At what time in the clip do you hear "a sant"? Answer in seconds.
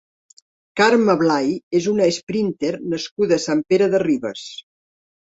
3.41-3.65